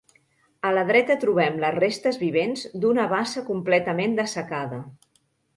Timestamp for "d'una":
2.85-3.07